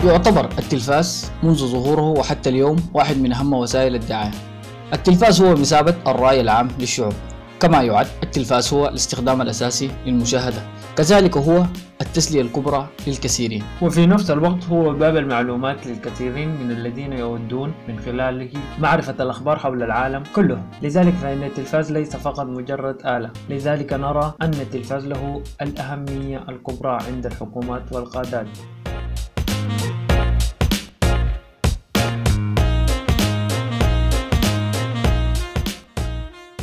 يعتبر 0.04 0.44
التلفاز 0.44 1.30
منذ 1.42 1.66
ظهوره 1.66 2.02
وحتى 2.02 2.50
اليوم 2.50 2.76
واحد 2.94 3.16
من 3.16 3.32
أهم 3.32 3.52
وسائل 3.52 3.94
الدعاية. 3.94 4.30
التلفاز 4.92 5.42
هو 5.42 5.56
مثابة 5.56 5.94
الرأي 6.06 6.40
العام 6.40 6.68
للشعوب. 6.78 7.12
كما 7.60 7.82
يعد 7.82 8.06
التلفاز 8.22 8.74
هو 8.74 8.88
الاستخدام 8.88 9.42
الأساسي 9.42 9.90
للمشاهدة. 10.06 10.62
كذلك 10.96 11.36
هو 11.36 11.66
التسلية 12.00 12.42
الكبرى 12.42 12.88
للكثيرين. 13.06 13.62
وفي 13.82 14.06
نفس 14.06 14.30
الوقت 14.30 14.64
هو 14.64 14.92
باب 14.92 15.16
المعلومات 15.16 15.86
للكثيرين 15.86 16.48
من 16.48 16.70
الذين 16.70 17.12
يودون 17.12 17.74
من 17.88 17.98
خلاله 17.98 18.50
معرفة 18.78 19.14
الأخبار 19.20 19.58
حول 19.58 19.82
العالم 19.82 20.22
كله 20.36 20.62
لذلك 20.82 21.14
فإن 21.14 21.42
التلفاز 21.42 21.92
ليس 21.92 22.16
فقط 22.16 22.46
مجرد 22.46 23.06
آلة. 23.06 23.30
لذلك 23.50 23.92
نرى 23.92 24.34
أن 24.42 24.54
التلفاز 24.54 25.06
له 25.06 25.42
الأهمية 25.62 26.44
الكبرى 26.48 26.98
عند 27.08 27.26
الحكومات 27.26 27.92
والقادات. 27.92 28.46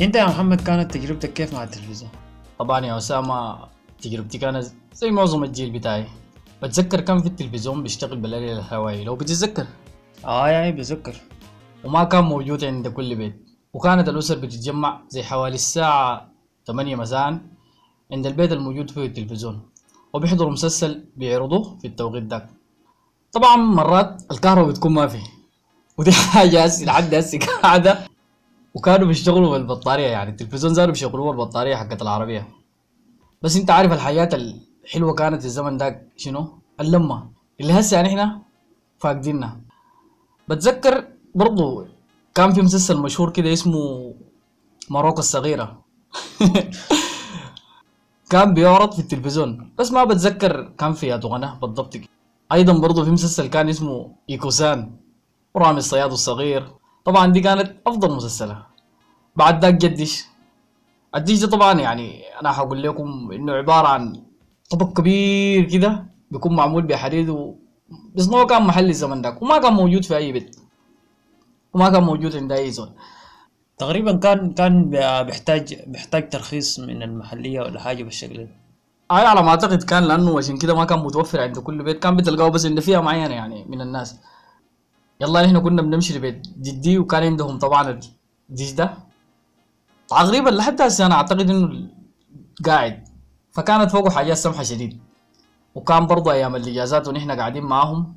انت 0.02 0.16
يا 0.16 0.24
محمد 0.24 0.60
كانت 0.60 0.94
تجربتك 0.94 1.32
كيف 1.32 1.54
مع 1.54 1.62
التلفزيون؟ 1.62 2.10
طبعا 2.58 2.86
يا 2.86 2.96
أسامة 2.96 3.70
تجربتي 4.00 4.38
كانت 4.38 4.66
زي 4.92 5.10
معظم 5.10 5.44
الجيل 5.44 5.70
بتاعي. 5.70 6.06
بتذكر 6.62 7.00
كان 7.00 7.18
في 7.22 7.26
التلفزيون 7.26 7.82
بيشتغل 7.82 8.16
بالليل 8.16 8.58
الهوائي. 8.58 9.04
لو 9.04 9.16
بتتذكر. 9.16 9.66
آه 10.24 10.48
يعني 10.48 10.72
بذكر 10.72 11.14
وما 11.84 12.04
كان 12.04 12.24
موجود 12.24 12.64
عند 12.64 12.88
كل 12.88 13.14
بيت. 13.14 13.36
وكانت 13.74 14.08
الأسر 14.08 14.38
بتتجمع 14.38 15.00
زي 15.08 15.22
حوالي 15.22 15.54
الساعة 15.54 16.32
8 16.66 16.96
مساء 16.96 17.38
عند 18.12 18.26
البيت 18.26 18.52
الموجود 18.52 18.90
فيه 18.90 19.06
التلفزيون. 19.06 19.60
وبيحضروا 20.12 20.52
مسلسل 20.52 21.04
بيعرضوه 21.16 21.78
في 21.78 21.86
التوقيت 21.86 22.22
داك 22.22 22.50
طبعا 23.32 23.56
مرات 23.56 24.22
الكهرباء 24.30 24.70
بتكون 24.70 24.92
ما 24.92 25.06
فيه. 25.06 25.24
ودي 25.98 26.12
حاجة 26.32 26.64
هسي 26.64 26.84
لحد 26.84 27.14
هسي 27.14 27.38
قاعدة. 27.38 27.98
وكانوا 28.74 29.06
بيشتغلوا 29.06 29.58
بالبطارية 29.58 30.06
يعني. 30.06 30.30
التلفزيون 30.30 30.74
زاروا 30.74 30.92
بيشغلوه 30.92 31.26
بالبطارية 31.32 31.76
حقت 31.76 32.02
العربية. 32.02 32.59
بس 33.42 33.56
انت 33.56 33.70
عارف 33.70 33.92
الحياة 33.92 34.28
الحلوة 34.84 35.14
كانت 35.14 35.44
الزمن 35.44 35.76
داك 35.76 36.06
شنو؟ 36.16 36.58
اللمة. 36.80 37.30
اللي 37.60 37.72
هسه 37.72 37.94
يعني 37.96 38.08
إحنا 38.08 38.42
فاقدينها. 38.98 39.60
بتذكر 40.48 41.04
برضو 41.34 41.86
كان 42.34 42.52
في 42.52 42.62
مسلسل 42.62 42.96
مشهور 42.98 43.30
كده 43.30 43.52
اسمه 43.52 44.14
ماروكو 44.90 45.18
الصغيرة. 45.18 45.80
كان 48.30 48.54
بيعرض 48.54 48.92
في 48.92 48.98
التلفزيون. 48.98 49.72
بس 49.78 49.92
ما 49.92 50.04
بتذكر 50.04 50.72
كان 50.78 50.92
في 50.92 51.08
يد 51.08 51.26
غناه 51.26 51.54
بالضبط. 51.60 51.96
أيضا 52.52 52.72
برضه 52.72 53.04
في 53.04 53.10
مسلسل 53.10 53.46
كان 53.46 53.68
اسمه 53.68 54.12
إيكوسان. 54.30 54.96
ورامي 55.54 55.78
الصياد 55.78 56.12
الصغير. 56.12 56.62
طبعا 57.04 57.26
دي 57.32 57.40
كانت 57.40 57.76
أفضل 57.86 58.10
مسلسلة. 58.16 58.66
بعد 59.36 59.62
ذاك 59.62 59.74
جدش 59.74 60.29
الديش 61.14 61.40
ده 61.40 61.46
طبعا 61.48 61.80
يعني 61.80 62.22
أنا 62.40 62.52
حقول 62.52 62.82
لكم 62.82 63.30
إنه 63.32 63.52
عبارة 63.52 63.88
عن 63.88 64.22
طبق 64.70 64.92
كبير 64.92 65.64
كده 65.64 66.06
بيكون 66.30 66.56
معمول 66.56 66.82
بحديد 66.82 67.28
و 67.28 67.54
بيصنعوه 68.14 68.46
كان 68.46 68.62
محلي 68.62 68.90
الزمن 68.90 69.22
داك 69.22 69.42
وما 69.42 69.58
كان 69.58 69.72
موجود 69.72 70.04
في 70.04 70.16
أي 70.16 70.32
بيت. 70.32 70.56
وما 71.74 71.90
كان 71.90 72.02
موجود 72.02 72.36
عند 72.36 72.52
أي 72.52 72.70
زول. 72.70 72.90
تقريبا 73.78 74.12
كان 74.16 74.52
كان 74.52 74.90
بيحتاج 75.26 75.74
بيحتاج 75.86 76.28
ترخيص 76.28 76.80
من 76.80 77.02
المحلية 77.02 77.60
ولا 77.60 77.80
حاجة 77.80 78.02
بالشكل 78.02 78.36
ده. 78.36 78.50
هاي 79.10 79.26
على 79.26 79.42
ما 79.42 79.48
أعتقد 79.48 79.82
كان 79.82 80.04
لأنه 80.04 80.38
عشان 80.38 80.58
كده 80.58 80.74
ما 80.74 80.84
كان 80.84 80.98
متوفر 80.98 81.40
عند 81.40 81.58
كل 81.58 81.82
بيت. 81.82 81.98
كان 81.98 82.16
بتلقاه 82.16 82.48
بس 82.48 82.66
عند 82.66 82.80
فئة 82.80 83.00
معينة 83.00 83.34
يعني 83.34 83.64
من 83.68 83.80
الناس. 83.80 84.16
يلا 85.20 85.42
نحن 85.42 85.58
كنا 85.60 85.82
بنمشي 85.82 86.18
لبيت 86.18 86.46
جدي 86.58 86.98
وكان 86.98 87.22
عندهم 87.22 87.58
طبعا 87.58 88.00
الديش 88.50 88.72
ده. 88.72 89.09
تقريبا 90.10 90.50
لحد 90.50 90.82
هسه 90.82 91.06
أنا 91.06 91.14
أعتقد 91.14 91.50
إنه 91.50 91.88
قاعد. 92.66 93.08
فكانت 93.52 93.90
فوقه 93.90 94.10
حاجات 94.10 94.36
سمحة 94.36 94.62
شديد. 94.62 95.00
وكان 95.74 96.06
برضه 96.06 96.32
أيام 96.32 96.56
الإجازات 96.56 97.08
ونحن 97.08 97.30
قاعدين 97.30 97.62
معاهم 97.62 98.14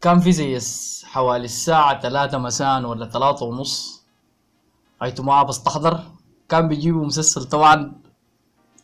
كان 0.00 0.20
في 0.20 0.32
زي 0.32 0.58
حوالي 1.06 1.44
الساعة 1.44 2.00
ثلاثة 2.00 2.38
مساء 2.38 2.84
ولا 2.84 3.06
ثلاثة 3.06 3.46
ونص. 3.46 4.02
رأيته 5.02 5.22
ما 5.22 5.42
بستحضر 5.42 6.00
كان 6.48 6.68
بيجيبوا 6.68 7.06
مسلسل 7.06 7.44
طبعا 7.44 7.92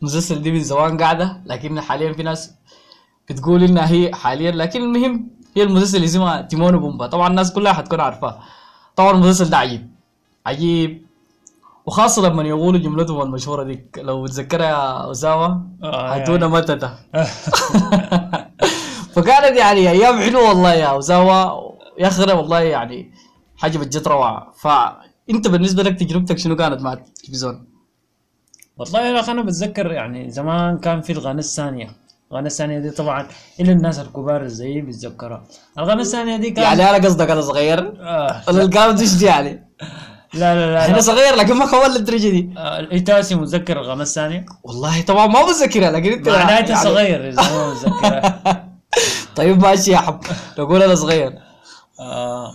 المسلسل 0.03 0.43
دي 0.43 0.51
من 0.53 0.63
زمان 0.63 0.99
قاعدة 0.99 1.43
لكن 1.47 1.81
حاليا 1.81 2.13
في 2.13 2.23
ناس 2.23 2.55
بتقول 3.31 3.63
إنها 3.63 3.91
هي 3.91 4.15
حاليا 4.15 4.51
لكن 4.51 4.83
المهم 4.83 5.31
هي 5.57 5.63
المسلسل 5.63 5.97
اللي 5.97 6.07
اسمها 6.07 6.43
تيمون 6.43 6.75
وبومبا. 6.75 7.07
طبعا 7.07 7.29
الناس 7.29 7.53
كلها 7.53 7.73
حتكون 7.73 8.01
عارفاه. 8.01 8.39
طبعا 8.97 9.11
المسلسل 9.11 9.51
ده 9.51 9.57
عجيب. 9.57 9.91
عجيب. 10.47 11.08
وخاصة 11.89 12.23
لما 12.23 12.43
يقولوا 12.43 12.81
جملتهم 12.81 13.23
المشهورة 13.23 13.63
دي 13.63 13.91
لو 13.97 14.27
تذكرها 14.27 14.67
يا 14.67 15.11
أسامة 15.11 15.67
آه، 15.83 16.15
هاتونا 16.15 16.47
يعني. 16.47 16.59
متتة 16.59 16.91
فكانت 19.15 19.57
يعني 19.57 19.91
أيام 19.91 20.21
حلوة 20.21 20.49
والله 20.49 20.75
يا 20.75 20.99
أسامة 20.99 21.33
يا 21.99 22.09
أخي 22.09 22.33
والله 22.33 22.61
يعني 22.61 23.13
حاجة 23.57 23.79
بجد 23.79 24.09
روعه 24.09 24.53
فأنت 24.63 25.49
بالنسبة 25.49 25.83
لك 25.83 25.99
تجربتك 26.01 26.39
شنو 26.39 26.57
كانت 26.57 26.83
مع 26.83 26.93
التلفزيون؟ 26.93 27.67
والله 28.77 29.01
يا 29.01 29.21
أخي 29.21 29.33
أنا 29.33 29.43
بتذكر 29.43 29.93
يعني 29.93 30.31
زمان 30.31 30.79
كان 30.79 31.01
في 31.01 31.13
القناة 31.13 31.39
الثانية 31.39 31.91
القناة 32.31 32.47
الثانية 32.47 32.79
دي 32.79 32.91
طبعا 32.91 33.29
إلا 33.61 33.73
الناس 33.73 33.99
الكبار 33.99 34.47
زيي 34.47 34.81
بيتذكرها 34.81 35.45
القناة 35.79 36.03
الثانية 36.03 36.37
دي 36.37 36.51
كان 36.51 36.65
يعني 36.65 36.91
أنا 36.91 37.05
قصدك 37.07 37.31
أنا 37.31 37.41
صغير 37.41 37.79
آه 38.03 38.43
ولا 38.49 38.91
دي 38.91 39.05
دي 39.19 39.25
يعني؟ 39.25 39.69
لا 40.35 40.55
لا 40.55 40.73
لا, 40.73 40.87
أنا. 40.91 41.01
صغير 41.01 41.35
لكن 41.35 41.55
ما 41.57 41.67
كون 41.71 41.91
للدرجه 41.91 42.29
دي. 42.29 42.51
آه 42.57 42.79
الإيتاسي 42.81 43.35
متذكر 43.35 43.81
القناة 43.81 44.03
الثانية؟ 44.03 44.47
والله 44.65 45.03
طبعا 45.03 45.27
ما 45.27 45.43
بتذكرها 45.47 45.91
لكن 45.91 46.13
انت 46.13 46.29
معناته 46.29 46.71
يعني- 46.71 46.83
صغير 46.85 47.29
إذا 47.29 47.43
ما 47.43 47.71
متذكرها. 47.75 48.69
طيب 49.37 49.63
ماشي 49.63 49.91
يا 49.91 49.97
حب. 49.99 50.21
نقول 50.59 50.83
أنا 50.83 50.95
صغير. 50.95 51.33
آه. 52.01 52.53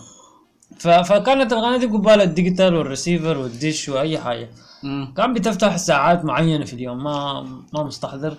فكانت 0.79 1.53
القناة 1.53 1.77
دي 1.77 1.85
قبال 1.85 2.21
ال 2.21 2.28
digital 2.28 2.75
وال 2.75 2.88
receiver 2.88 3.37
وال 3.37 3.55
dish 3.55 3.89
وأي 3.89 4.17
حاجة. 4.19 4.49
مم. 4.83 5.13
كان 5.17 5.33
بتفتح 5.33 5.75
ساعات 5.77 6.25
معينة 6.25 6.65
في 6.65 6.73
اليوم 6.73 7.03
ما 7.03 7.41
ما 7.73 7.83
مستحضر. 7.83 8.37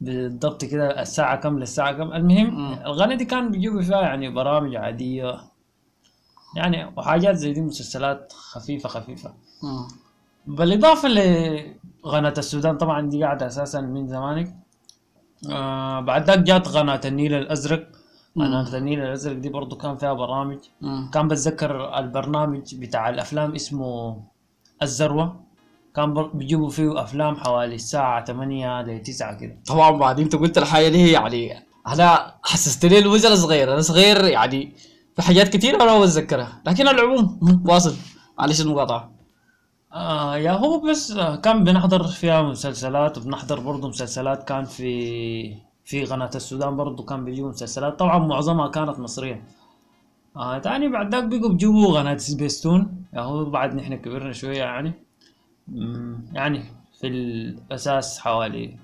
بالضبط 0.00 0.64
كده 0.64 1.02
الساعة 1.02 1.36
كم 1.36 1.58
للساعة 1.58 1.92
كم. 1.92 2.12
المهم 2.12 2.72
القناة 2.86 3.14
دي 3.14 3.24
كان 3.24 3.50
بيجيبوا 3.50 3.82
فيها 3.82 4.00
يعني 4.02 4.28
برامج 4.30 4.76
عادية. 4.76 5.36
يعني 6.56 6.92
وحاجات 6.96 7.36
زي 7.36 7.52
دي 7.52 7.60
مسلسلات 7.60 8.32
خفيفة 8.32 8.88
خفيفة. 8.88 9.34
مم. 9.62 9.88
بالإضافة 10.46 11.08
لقناة 11.08 12.34
السودان 12.38 12.76
طبعا 12.78 13.08
دي 13.08 13.24
قاعدة 13.24 13.46
أساسا 13.46 13.80
من 13.80 14.08
زمانك. 14.08 14.56
آه 15.50 16.00
بعد 16.00 16.24
ذاك 16.24 16.38
جات 16.38 16.68
قناة 16.68 17.00
النيل 17.04 17.34
الأزرق. 17.34 17.88
قناة 18.36 18.76
النيل 18.76 19.00
الأزرق 19.00 19.36
دي 19.36 19.48
برضو 19.48 19.76
كان 19.76 19.96
فيها 19.96 20.12
برامج. 20.12 20.58
مم. 20.80 21.10
كان 21.14 21.28
بتذكر 21.28 21.98
البرنامج 21.98 22.74
بتاع 22.74 23.08
الأفلام 23.08 23.54
اسمه 23.54 24.22
الذروة. 24.82 25.40
كان 25.96 26.14
بيجيبوا 26.34 26.70
فيه 26.70 27.02
أفلام 27.02 27.36
حوالي 27.36 27.74
الساعة 27.74 28.24
8 28.24 28.82
ل 28.82 29.02
9 29.02 29.38
كده. 29.38 29.56
طبعا 29.66 29.90
بعدين 29.90 30.24
انت 30.24 30.36
قلت 30.36 30.58
الحاجة 30.58 30.88
دي 30.88 31.10
يعني 31.10 31.64
أنا 31.86 32.34
حسستني 32.42 32.98
الوجه 32.98 33.26
أنا 33.26 33.34
صغير 33.34 33.72
أنا 33.72 33.80
صغير 33.80 34.24
يعني 34.24 34.72
في 35.16 35.22
حاجات 35.22 35.48
كثيره 35.48 35.82
أنا 35.82 35.98
ما 35.98 36.00
بتذكرها 36.00 36.62
لكن 36.66 36.88
على 36.88 37.00
العموم 37.00 37.40
واصل. 37.64 37.94
معلش 38.38 38.60
المقاطعة. 38.60 39.12
آه 39.92 40.36
يا 40.36 40.52
هو 40.52 40.80
بس 40.80 41.10
آه، 41.10 41.36
كان 41.36 41.64
بنحضر 41.64 42.04
فيها 42.04 42.42
مسلسلات 42.42 43.18
وبنحضر 43.18 43.60
برضو 43.60 43.88
مسلسلات 43.88 44.48
كان 44.48 44.64
في 44.64 44.90
في 45.84 46.04
قناة 46.04 46.30
السودان 46.34 46.76
برضو 46.76 47.02
كان 47.04 47.24
بيجيبوا 47.24 47.50
مسلسلات. 47.50 47.98
طبعا 47.98 48.18
معظمها 48.18 48.68
كانت 48.68 48.98
مصرية. 48.98 49.44
آه 50.36 50.58
تاني 50.58 50.88
بعد 50.88 51.14
ذاك 51.14 51.24
بيجوا 51.24 51.48
بيجيبوا 51.48 51.98
قناة 51.98 52.16
سبيستون. 52.16 53.04
يا 53.12 53.20
هو 53.20 53.44
بعد 53.44 53.74
نحن 53.74 53.94
كبرنا 53.94 54.32
شوية 54.32 54.58
يعني. 54.58 54.92
يعني 56.32 56.64
في 57.00 57.06
الأساس 57.06 58.18
حوالي 58.18 58.76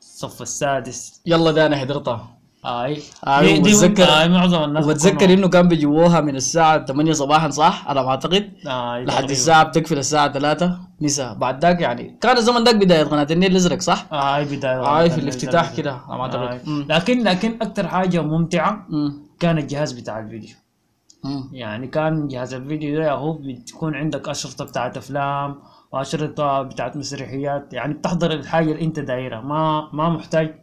الصف 0.00 0.42
السادس. 0.42 1.22
يلا 1.26 1.50
ده 1.50 1.66
أنا 1.66 1.76
حضرتها. 1.76 2.38
آي 2.64 3.02
آه، 3.26 3.40
دي, 3.40 3.52
دي 3.58 3.74
وبتذكر- 3.74 4.02
آي 4.04 4.28
معظم 4.28 4.64
الناس 4.64 4.86
بيكونوا- 4.86 5.22
إنه 5.34 5.48
كان 5.48 5.68
بيجيبوها 5.68 6.20
من 6.20 6.36
الساعة 6.36 6.84
8 6.84 7.12
صباحا 7.12 7.50
صح 7.50 7.88
على 7.88 8.02
ما 8.02 8.08
أعتقد 8.10 8.50
آي 8.66 9.04
لحد. 9.04 9.30
الساعة 9.30 9.64
بتقفل 9.64 9.98
الساعة 9.98 10.32
3 10.32 10.78
مساء 11.00 11.34
بعد 11.34 11.62
ذاك 11.64 11.80
يعني 11.80 12.18
كان 12.20 12.36
الزمن 12.36 12.64
ذاك 12.64 12.74
بداية 12.76 13.02
قناة 13.04 13.26
النيل 13.30 13.50
الأزرق 13.50 13.80
صح؟ 13.80 14.06
آي 14.12 14.44
بداية 14.44 14.80
هاي 14.82 15.10
في 15.10 15.16
النيل 15.18 15.28
الافتتاح. 15.28 15.74
كده 15.76 15.92
على 16.08 16.18
ما. 16.18 16.22
أعتقد. 16.24 16.60
لكن 16.88 17.22
لكن 17.24 17.56
أكتر 17.62 17.88
حاجة 17.88 18.20
ممتعة 18.22 18.86
مم. 18.88 19.22
كان 19.40 19.58
الجهاز 19.58 19.92
بتاع 19.92 20.18
الفيديو. 20.18 20.54
يعني 21.52 21.86
كان 21.86 22.28
جهاز 22.28 22.54
الفيديو 22.54 23.00
ده 23.02 23.12
هو 23.12 23.32
بتكون 23.32 23.94
عندك 23.94 24.28
أشرطة 24.28 24.64
بتاعت 24.64 24.96
أفلام 24.96 25.56
وأشرطة 25.92 26.62
بتاعت 26.62 26.96
مسرحيات 26.96 27.72
يعني 27.72 27.94
بتحضر 27.94 28.32
الحاجة 28.32 28.72
اللي 28.72 28.84
أنت 28.84 29.00
دايرها 29.00 29.40
ما 29.40 29.88
ما 29.92 30.08
محتاج 30.08 30.54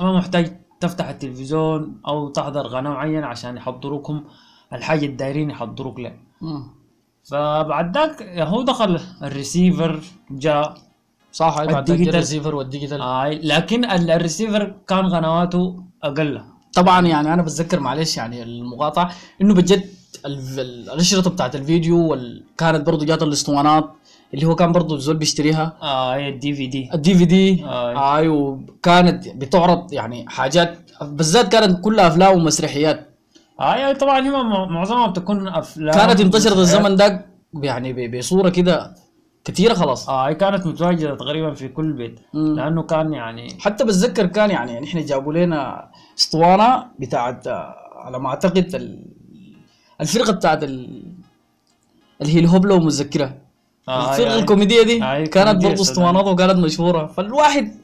ما 0.00 0.12
محتاج 0.16 0.52
تفتح 0.82 1.08
التلفزيون 1.08 2.00
أو 2.06 2.28
تحضر 2.28 2.66
قناة 2.66 2.90
معينة 2.90 3.26
عشان 3.26 3.56
يحضروكم 3.56 4.22
الحاجة 4.72 5.04
اللي 5.04 5.16
دايرين 5.16 5.50
يحضروك 5.50 6.00
لها. 6.00 6.16
فبعد 7.24 7.96
ذاك 7.98 8.22
هو 8.22 8.62
دخل 8.62 9.00
الريسيفر 9.22 10.00
جاء 10.30 10.74
صح 11.32 11.56
بعد 11.64 11.90
ذاك. 11.90 12.08
ال 12.08 12.13
receiver 12.13 12.54
وال 12.54 12.64
digital 12.64 13.00
آه 13.00 13.28
لكن 13.28 13.84
ال- 13.84 14.10
الريسيفر 14.10 14.74
كان 14.88 15.14
قنواته 15.14 15.82
أقل 16.02 16.42
طبعا 16.74 17.06
يعني 17.06 17.34
أنا 17.34 17.42
بتذكر 17.42 17.80
معلش 17.80 18.16
يعني 18.16 18.42
المقاطعة 18.42 19.10
إنه 19.40 19.54
بجد 19.54 19.84
ال- 20.26 20.60
ال- 20.60 20.90
الاشرطه 20.90 21.30
بتاعت 21.30 21.56
الفيديو 21.56 21.98
وال... 22.10 22.44
كانت 22.58 22.86
برضه 22.86 23.06
جات 23.06 23.22
الاسطوانات 23.22 23.90
اللي 24.34 24.46
هو 24.46 24.54
كان 24.54 24.72
برضه 24.72 24.94
الزول 24.96 25.16
بيشتريها. 25.16 25.76
آه 25.82 26.14
هي 26.14 26.28
ال 26.28 26.54
DVD. 26.54 26.90
ال 26.94 27.14
DVD؟ 27.14 27.64
آه. 27.64 28.16
اي 28.16 28.28
وكانت 28.28 29.28
بتعرض 29.28 29.92
يعني 29.92 30.24
حاجات 30.28 30.78
بالذات 31.02 31.52
كانت 31.52 31.80
كلها 31.84 32.06
أفلام 32.06 32.36
ومسرحيات. 32.36 33.08
آه 33.60 33.74
يعني 33.76 33.94
طبعا 33.94 34.20
هي 34.26 34.30
معظمها 34.70 35.06
بتكون 35.06 35.48
أفلام 35.48 35.94
كانت 35.94 36.20
انتشرت. 36.20 36.56
الزمن 36.56 36.96
ده 36.96 37.26
يعني 37.62 38.08
بصورة 38.18 38.48
كده 38.48 38.94
كثيره 39.44 39.74
خلاص. 39.74 40.08
آه 40.08 40.28
هي 40.28 40.34
كانت 40.34 40.66
متواجدة 40.66 41.14
تقريبا 41.14 41.54
في 41.54 41.68
كل 41.68 41.92
بيت. 41.92 42.20
مم. 42.34 42.56
لأنه 42.56 42.82
كان 42.82 43.12
يعني 43.12 43.48
حتى 43.60 43.84
بتذكر 43.84 44.26
كان 44.26 44.50
يعني 44.50 44.80
نحن 44.80 45.04
جابوا 45.04 45.32
لنا 45.32 45.88
اسطوانة 46.18 46.84
بتاعت 46.98 47.46
آه، 47.46 47.74
على 47.96 48.18
ما 48.18 48.28
أعتقد 48.28 48.74
ال- 48.74 49.06
الفرقة 50.00 50.32
بتاعت 50.32 50.64
ال... 50.64 51.02
اللي 52.22 52.34
هي 52.34 52.40
الهبله 52.40 52.74
ومتذكرة. 52.74 53.34
آه 53.88 54.10
الفرقة 54.12 54.34
هي- 54.34 54.38
الكوميدية 54.38 54.82
دي 54.82 55.00
هاي 55.00 55.26
كانت 55.26 55.64
برضه. 55.64 55.82
اسطوانات 55.82 56.24
وكانت 56.26 56.58
مشهورة. 56.58 57.06
فالواحد 57.06 57.74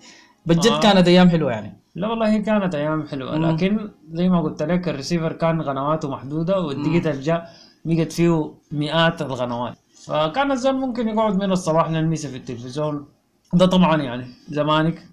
بجد 0.46 0.66
آه. 0.66 0.80
كانت 0.80 1.08
أيام 1.08 1.28
حلوة 1.28 1.50
يعني. 1.52 1.76
لا 1.94 2.08
والله 2.08 2.28
هي 2.32 2.38
كانت 2.42 2.74
أيام 2.74 3.06
حلوة. 3.06 3.38
مم. 3.38 3.46
لكن 3.46 3.90
زي 4.12 4.28
ما 4.28 4.40
قلت 4.42 4.62
لك 4.62 4.88
الريسيفر 4.88 5.32
كان 5.32 5.62
قنواته 5.62 6.10
محدودة 6.10 6.60
وال 6.60 6.74
digital 6.74 7.20
جاء 7.22 7.50
بقت 7.84 8.12
فيه 8.12 8.52
مئات 8.72 9.22
القنوات 9.22 9.74
فكان 10.06 10.52
الزول 10.52 10.74
ممكن 10.74 11.08
يقعد 11.08 11.34
من 11.42 11.52
الصباح 11.52 11.90
للمساء 11.90 12.30
في 12.30 12.36
التلفزيون. 12.36 13.06
ده 13.52 13.66
طبعا 13.66 14.02
يعني 14.02 14.26
زمانك. 14.48 15.07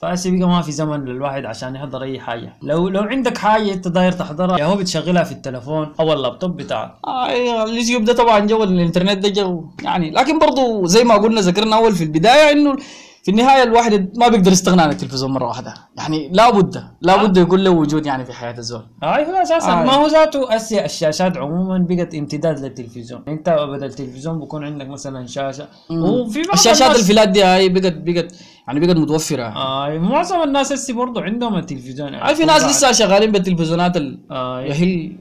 فهسه 0.00 0.30
بقى 0.38 0.48
ما 0.48 0.62
في 0.62 0.72
زمن 0.72 1.04
للواحد 1.04 1.44
عشان 1.44 1.74
يحضر 1.74 2.02
أي 2.02 2.20
حاجة. 2.20 2.52
لو 2.62 2.88
لو 2.88 3.02
عندك 3.02 3.38
حاجة 3.38 3.72
أنت 3.74 3.88
داير 3.88 4.12
تحضرها 4.12 4.58
يا 4.58 4.64
هو 4.64 4.76
بتشغلها 4.76 5.24
في 5.24 5.32
التلفون 5.32 5.92
أو 6.00 6.12
اللابتوب 6.12 6.56
بتاعك. 6.56 6.94
آه 7.06 7.64
اليوتيوب 7.64 8.04
ده 8.04 8.12
طبعا 8.12 8.40
جو 8.40 8.62
الإنترنت 8.64 9.18
ده 9.18 9.28
جو. 9.28 9.64
يعني 9.82 10.10
لكن 10.10 10.38
برضه 10.38 10.86
زي 10.86 11.04
ما 11.04 11.14
قلنا 11.14 11.40
ذكرنا 11.40 11.76
أول 11.76 11.94
في 11.94 12.04
البداية 12.04 12.52
إنه 12.52 12.76
في 13.22 13.30
النهاية 13.30 13.62
الواحد 13.62 14.18
ما 14.18 14.28
بيقدر 14.28 14.52
يستغنى 14.52 14.82
عن 14.82 14.90
التلفزيون 14.90 15.30
مرة 15.30 15.46
واحدة. 15.46 15.74
يعني 15.96 16.28
لابد 16.32 16.84
لابد 17.00 17.36
يكون 17.36 17.60
له 17.60 17.70
وجود 17.70 18.06
يعني 18.06 18.24
في 18.24 18.32
حياة 18.32 18.58
الزول. 18.58 18.86
أي 19.02 19.26
هو 19.26 19.34
أساسا. 19.42 19.72
آه. 19.72 19.84
ما 19.84 19.92
هو 19.92 20.06
ذاته 20.06 20.56
أسيا 20.56 20.84
الشاشات 20.84 21.36
عموما 21.36 21.86
بقت 21.88 22.14
امتداد 22.14 22.58
للتلفزيون. 22.60 23.22
أنت 23.28 23.48
بدل 23.68 23.84
التلفزيون 23.84 24.38
بكون 24.40 24.64
عندك 24.64 24.88
مثلا 24.88 25.26
شاشة. 25.26 25.66
وفي 25.90 26.42
بعض 26.42 26.52
الشاشات 26.54 26.82
الناس- 26.82 27.00
ال 27.00 27.06
flat 27.06 27.28
دي 27.28 27.42
هاي 27.44 27.68
بقت 27.68 27.92
بقت 27.96 28.34
يعني 28.68 28.80
بقت 28.86 28.96
متوفرة. 28.96 29.42
آه 29.42 29.98
معظم 29.98 30.42
الناس 30.42 30.72
هسه 30.72 30.94
برضه 30.94 31.22
عندهم 31.22 31.54
التلفزيون. 31.56 32.12
يعني 32.12 32.28
هاي 32.28 32.34
في 32.34 32.44
ناس 32.44 32.64
لسه 32.64 32.92
شغالين 32.92 33.32
بالتلفزيونات 33.32 33.96
ال- 33.96 34.18
آه 34.30 34.60
هي 34.60 35.12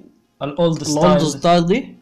ال 0.41 0.51
old 0.51 0.82
ال 0.82 0.90
old 0.90 1.17
style. 1.17 1.21
style 1.21 1.65
دي. 1.65 1.97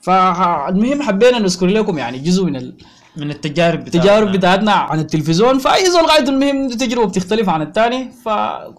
فالمهم 0.00 1.02
حبينا 1.02 1.38
نذكر 1.38 1.66
لكم 1.66 1.98
يعني 1.98 2.18
جزء 2.18 2.44
من 2.44 2.56
ال... 2.56 2.76
من 3.16 3.30
التجارب 3.30 3.78
بتاعتنا. 3.84 4.00
التجارب 4.02 4.32
بتاعتنا 4.32 4.72
عن 4.72 4.98
التلفزيون 5.00 5.58
فأي 5.58 5.90
زول 5.90 6.06
قاعد 6.06 6.28
المهم 6.28 6.56
عنده 6.62 6.74
تجربة 6.76 7.06
بتختلف 7.06 7.48
عن 7.48 7.62
الثاني 7.62 8.10
ف 8.24 8.28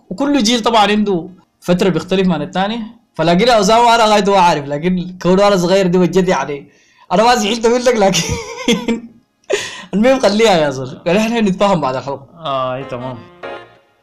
وكل 0.09 0.43
جيل 0.43 0.59
طبعا 0.63 0.81
عنده 0.91 1.29
فترة 1.61 1.89
بيختلف 1.89 2.29
عن 2.31 2.41
الثاني 2.41 2.79
فلاقينا 3.15 3.59
أسامة 3.59 3.95
أنا 3.95 4.03
قاعد 4.03 4.29
هو 4.29 4.35
عارف 4.35 4.65
لكن 4.65 5.17
كونه 5.21 5.47
أنا 5.47 5.55
صغير 5.57 5.87
دي 5.87 5.97
بجد 5.97 6.27
يعني 6.27 6.67
أنا 7.11 7.23
ما 7.23 7.35
زعلت 7.35 7.67
منك 7.67 7.95
لكن 7.95 8.23
المهم 9.93 10.19
خليها 10.19 10.57
يا 10.57 10.69
زول. 10.69 11.01
يعني 11.05 11.19
إحنا 11.19 11.41
نتفاهم 11.41 11.81
بعد 11.81 11.95
الحلقة. 11.95 12.27
آه 12.37 12.75
أي 12.75 12.83
تمام. 12.83 13.17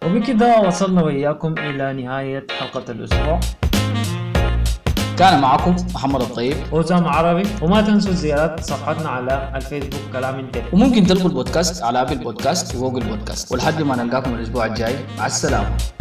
وبكده 0.05 0.61
وصلنا 0.61 1.03
وإياكم 1.03 1.55
إلى 1.59 2.03
نهاية 2.03 2.47
حلقة 2.59 2.93
الأسبوع. 2.93 3.41
كان 5.19 5.41
معكم 5.41 5.77
محمد 5.95 6.21
الطيب. 6.21 6.57
وسام 6.73 7.07
عربي. 7.07 7.49
وما 7.63 7.81
تنسوا 7.81 8.13
زيارة 8.13 8.61
صفحتنا 8.61 9.09
على 9.09 9.53
الفيسبوك 9.55 10.01
كلام 10.13 10.39
انتهى 10.39 10.63
وممكن 10.73 11.07
تلقوا 11.07 11.29
البودكاست 11.29 11.83
على 11.83 12.01
أبل 12.03 12.19
بودكاست 12.19 12.75
وجوجل 12.75 13.07
بودكاست. 13.07 13.53
ولحد 13.53 13.83
ما 13.83 13.97
نلقاكم 13.97 14.35
الأسبوع 14.35 14.67
الجاي. 14.67 14.97
مع 15.19 15.27
السلامة. 15.27 15.94